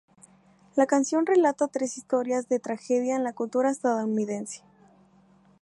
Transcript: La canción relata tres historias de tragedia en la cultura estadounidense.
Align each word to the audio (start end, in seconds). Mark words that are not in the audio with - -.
La 0.75 0.87
canción 0.87 1.27
relata 1.27 1.67
tres 1.67 1.95
historias 1.95 2.49
de 2.49 2.57
tragedia 2.57 3.15
en 3.15 3.23
la 3.23 3.33
cultura 3.33 3.69
estadounidense. 3.69 4.63